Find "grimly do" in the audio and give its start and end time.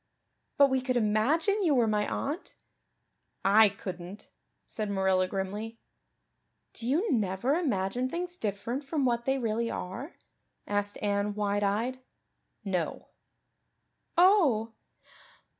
5.27-6.87